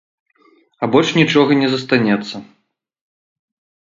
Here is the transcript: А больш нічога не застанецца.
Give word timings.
А 0.81 0.87
больш 0.95 1.11
нічога 1.19 1.51
не 1.61 1.67
застанецца. 1.75 2.35